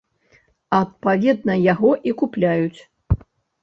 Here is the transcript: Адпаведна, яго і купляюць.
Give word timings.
Адпаведна, 0.79 1.59
яго 1.73 1.95
і 2.09 2.17
купляюць. 2.25 2.79